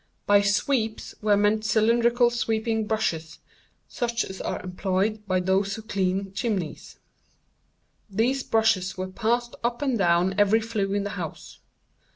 [0.25, 3.37] By 'sweeps' were meant cylindrical sweeping brushes,
[3.87, 6.97] such as are employed by those who clean chimneys.
[8.09, 11.59] These brushes were passed up and down every flue in the house.